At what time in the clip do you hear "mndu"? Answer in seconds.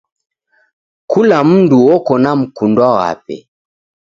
1.49-1.77